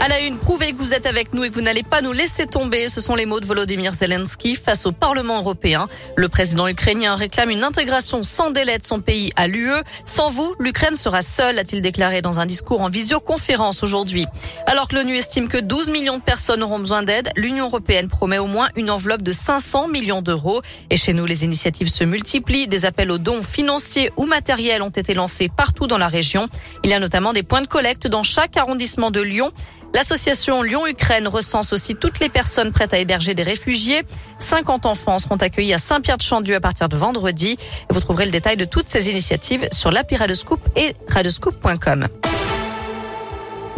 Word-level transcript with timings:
À 0.00 0.06
la 0.06 0.20
une, 0.20 0.38
prouvez 0.38 0.72
que 0.72 0.78
vous 0.78 0.94
êtes 0.94 1.06
avec 1.06 1.34
nous 1.34 1.42
et 1.42 1.50
que 1.50 1.54
vous 1.54 1.60
n'allez 1.60 1.82
pas 1.82 2.02
nous 2.02 2.12
laisser 2.12 2.46
tomber. 2.46 2.88
Ce 2.88 3.00
sont 3.00 3.16
les 3.16 3.26
mots 3.26 3.40
de 3.40 3.46
Volodymyr 3.46 3.92
Zelensky 3.94 4.54
face 4.54 4.86
au 4.86 4.92
Parlement 4.92 5.38
européen. 5.38 5.88
Le 6.14 6.28
président 6.28 6.68
ukrainien 6.68 7.16
réclame 7.16 7.50
une 7.50 7.64
intégration 7.64 8.22
sans 8.22 8.52
délai 8.52 8.78
de 8.78 8.86
son 8.86 9.00
pays 9.00 9.32
à 9.34 9.48
l'UE. 9.48 9.72
Sans 10.04 10.30
vous, 10.30 10.54
l'Ukraine 10.60 10.94
sera 10.94 11.20
seule, 11.20 11.58
a-t-il 11.58 11.82
déclaré 11.82 12.22
dans 12.22 12.38
un 12.38 12.46
discours 12.46 12.80
en 12.80 12.88
visioconférence 12.88 13.82
aujourd'hui. 13.82 14.26
Alors 14.66 14.86
que 14.86 14.94
l'ONU 14.94 15.16
estime 15.16 15.48
que 15.48 15.58
12 15.58 15.90
millions 15.90 16.18
de 16.18 16.22
personnes 16.22 16.62
auront 16.62 16.78
besoin 16.78 17.02
d'aide, 17.02 17.30
l'Union 17.34 17.66
européenne 17.66 18.08
promet 18.08 18.38
au 18.38 18.46
moins 18.46 18.68
une 18.76 18.92
enveloppe 18.92 19.22
de 19.22 19.32
500 19.32 19.88
millions 19.88 20.22
d'euros. 20.22 20.62
Et 20.90 20.96
chez 20.96 21.12
nous, 21.12 21.26
les 21.26 21.44
initiatives 21.44 21.88
se 21.88 22.04
multiplient. 22.04 22.68
Des 22.68 22.84
appels 22.84 23.10
aux 23.10 23.18
dons 23.18 23.42
financiers 23.42 24.12
ou 24.16 24.26
matériels 24.26 24.82
ont 24.82 24.90
été 24.90 25.12
lancés 25.14 25.50
partout 25.54 25.88
dans 25.88 25.98
la 25.98 26.08
région. 26.08 26.46
Il 26.84 26.90
y 26.90 26.94
a 26.94 27.00
notamment 27.00 27.32
des 27.32 27.42
points 27.42 27.62
de 27.62 27.66
collecte 27.66 28.06
dans 28.06 28.22
chaque 28.22 28.56
arrondissement 28.56 29.10
de 29.10 29.20
Lyon. 29.20 29.50
L'association 29.94 30.62
Lyon-Ukraine 30.62 31.26
recense 31.28 31.72
aussi 31.72 31.96
toutes 31.96 32.20
les 32.20 32.28
personnes 32.28 32.72
prêtes 32.72 32.92
à 32.94 32.98
héberger 32.98 33.34
des 33.34 33.42
réfugiés. 33.42 34.02
50 34.38 34.86
enfants 34.86 35.18
seront 35.18 35.36
accueillis 35.36 35.74
à 35.74 35.78
Saint-Pierre-de-Chandieu 35.78 36.54
à 36.54 36.60
partir 36.60 36.88
de 36.88 36.96
vendredi. 36.96 37.56
Vous 37.90 38.00
trouverez 38.00 38.26
le 38.26 38.30
détail 38.30 38.56
de 38.56 38.64
toutes 38.64 38.88
ces 38.88 39.10
initiatives 39.10 39.66
sur 39.72 39.90
l'appli 39.90 40.16
Radescoop 40.16 40.60
et 40.76 40.94
radescoop.com. 41.08 42.06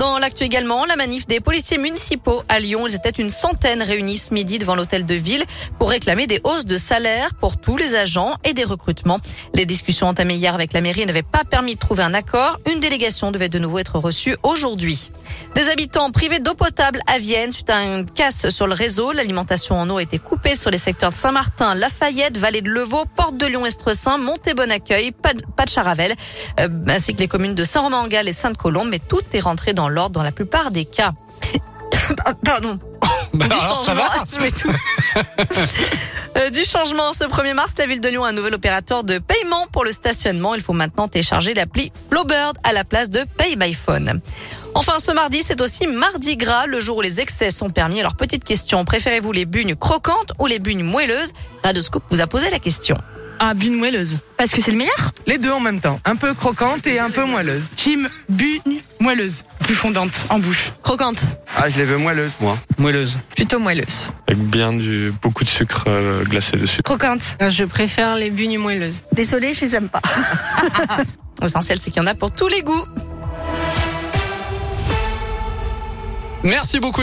Dans 0.00 0.18
l'actu 0.18 0.44
également, 0.44 0.86
la 0.86 0.96
manif 0.96 1.26
des 1.26 1.40
policiers 1.40 1.76
municipaux 1.76 2.42
à 2.48 2.58
Lyon. 2.58 2.86
Ils 2.88 2.94
étaient 2.94 3.10
une 3.10 3.28
centaine 3.28 3.82
réunis 3.82 4.16
ce 4.16 4.32
midi 4.32 4.58
devant 4.58 4.74
l'hôtel 4.74 5.04
de 5.04 5.14
ville 5.14 5.44
pour 5.78 5.90
réclamer 5.90 6.26
des 6.26 6.40
hausses 6.42 6.64
de 6.64 6.78
salaire 6.78 7.34
pour 7.34 7.58
tous 7.58 7.76
les 7.76 7.94
agents 7.94 8.32
et 8.44 8.54
des 8.54 8.64
recrutements. 8.64 9.18
Les 9.52 9.66
discussions 9.66 10.06
entamées 10.06 10.36
hier 10.36 10.54
avec 10.54 10.72
la 10.72 10.80
mairie 10.80 11.04
n'avaient 11.04 11.22
pas 11.22 11.44
permis 11.44 11.74
de 11.74 11.78
trouver 11.78 12.02
un 12.02 12.14
accord. 12.14 12.58
Une 12.72 12.80
délégation 12.80 13.30
devait 13.30 13.50
de 13.50 13.58
nouveau 13.58 13.78
être 13.78 13.98
reçue 13.98 14.36
aujourd'hui. 14.42 15.10
Des 15.54 15.68
habitants 15.68 16.10
privés 16.10 16.38
d'eau 16.38 16.54
potable 16.54 17.00
à 17.06 17.18
Vienne 17.18 17.52
suite 17.52 17.70
à 17.70 17.82
une 17.82 18.08
casse 18.08 18.48
sur 18.50 18.66
le 18.66 18.74
réseau. 18.74 19.12
L'alimentation 19.12 19.78
en 19.78 19.90
eau 19.90 19.98
a 19.98 20.02
été 20.02 20.18
coupée 20.18 20.54
sur 20.54 20.70
les 20.70 20.78
secteurs 20.78 21.10
de 21.10 21.16
Saint-Martin, 21.16 21.74
Lafayette, 21.74 22.38
Vallée 22.38 22.62
de 22.62 22.70
Levaux, 22.70 23.04
Porte 23.16 23.36
de 23.36 23.46
Lyon-Estresin, 23.46 24.18
Monté-Bon-Accueil, 24.18 25.12
pas 25.12 25.32
de 25.32 25.70
Charavel, 25.70 26.14
euh, 26.60 26.68
ainsi 26.88 27.14
que 27.14 27.18
les 27.18 27.28
communes 27.28 27.54
de 27.54 27.64
Saint-Romain-en-Galles 27.64 28.28
et 28.28 28.32
Sainte-Colombe. 28.32 28.88
Mais 28.90 29.00
tout 29.00 29.22
est 29.32 29.40
rentré 29.40 29.72
dans 29.72 29.88
l'ordre 29.88 30.14
dans 30.14 30.22
la 30.22 30.32
plupart 30.32 30.70
des 30.70 30.84
cas. 30.84 31.12
Pardon. 32.44 32.78
Bah 33.32 33.46
du 33.46 33.52
alors, 33.52 33.84
ça 33.84 33.92
changement, 33.92 34.24
va 34.24 34.40
mets 34.40 34.50
tout. 34.50 34.72
Euh, 36.36 36.48
du 36.50 36.62
changement, 36.64 37.12
ce 37.12 37.24
1er 37.24 37.54
mars, 37.54 37.74
la 37.76 37.86
ville 37.86 38.00
de 38.00 38.08
Lyon 38.08 38.24
a 38.24 38.28
un 38.28 38.32
nouvel 38.32 38.54
opérateur 38.54 39.02
de 39.02 39.18
paiement 39.18 39.66
pour 39.72 39.84
le 39.84 39.90
stationnement. 39.90 40.54
Il 40.54 40.62
faut 40.62 40.72
maintenant 40.72 41.08
télécharger 41.08 41.54
l'appli 41.54 41.90
Flowbird 42.08 42.56
à 42.62 42.72
la 42.72 42.84
place 42.84 43.10
de 43.10 43.24
Pay 43.36 43.56
by 43.56 43.74
Phone. 43.74 44.20
Enfin, 44.74 44.98
ce 44.98 45.12
mardi, 45.12 45.42
c'est 45.42 45.60
aussi 45.60 45.86
Mardi 45.86 46.36
Gras, 46.36 46.66
le 46.66 46.80
jour 46.80 46.98
où 46.98 47.00
les 47.00 47.20
excès 47.20 47.50
sont 47.50 47.70
permis. 47.70 48.00
Alors, 48.00 48.14
petite 48.14 48.44
question, 48.44 48.84
préférez-vous 48.84 49.32
les 49.32 49.44
bugnes 49.44 49.74
croquantes 49.74 50.32
ou 50.38 50.46
les 50.46 50.58
bugnes 50.58 50.84
moelleuses? 50.84 51.32
Radoscoop 51.64 52.02
vous 52.10 52.20
a 52.20 52.26
posé 52.26 52.50
la 52.50 52.58
question. 52.58 52.96
Ah, 53.42 53.54
bune 53.54 53.74
moelleuse. 53.74 54.18
Parce 54.36 54.52
que 54.52 54.60
c'est 54.60 54.70
le 54.70 54.76
meilleur? 54.76 55.12
Les 55.26 55.38
deux 55.38 55.50
en 55.50 55.60
même 55.60 55.80
temps. 55.80 55.98
Un 56.04 56.14
peu 56.14 56.34
croquante 56.34 56.86
et 56.86 56.98
un 56.98 57.08
peu 57.08 57.24
moelleuse. 57.24 57.70
Team 57.74 58.06
bune 58.28 58.60
moelleuse. 59.00 59.44
Plus 59.60 59.74
fondante 59.74 60.26
en 60.28 60.38
bouche. 60.38 60.72
Croquante. 60.82 61.22
Ah, 61.56 61.68
je 61.70 61.78
les 61.78 61.84
veux 61.84 61.96
moelleuses, 61.96 62.34
moi. 62.40 62.58
Moelleuse. 62.76 63.16
Plutôt 63.34 63.58
moelleuse. 63.58 64.10
avec 64.28 64.38
bien 64.38 64.74
du 64.74 65.10
beaucoup 65.22 65.42
de 65.44 65.48
sucre 65.48 65.84
euh, 65.86 66.22
glacé 66.24 66.58
dessus. 66.58 66.82
Croquante. 66.82 67.38
Je 67.48 67.64
préfère 67.64 68.16
les 68.16 68.28
bugnes 68.28 68.58
moelleuses. 68.58 69.04
Désolée, 69.12 69.54
je 69.54 69.62
les 69.62 69.74
aime 69.74 69.88
pas. 69.88 70.02
L'essentiel, 71.40 71.78
c'est 71.80 71.90
qu'il 71.90 72.02
y 72.02 72.04
en 72.04 72.08
a 72.08 72.14
pour 72.14 72.34
tous 72.34 72.48
les 72.48 72.60
goûts. 72.60 72.84
Merci 76.42 76.80
beaucoup. 76.80 77.02